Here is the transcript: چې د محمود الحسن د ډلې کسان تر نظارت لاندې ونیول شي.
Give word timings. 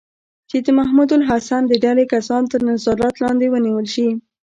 چې 0.49 0.57
د 0.65 0.67
محمود 0.79 1.09
الحسن 1.17 1.61
د 1.67 1.73
ډلې 1.83 2.05
کسان 2.13 2.43
تر 2.51 2.59
نظارت 2.69 3.13
لاندې 3.23 3.45
ونیول 3.49 3.87
شي. 3.93 4.07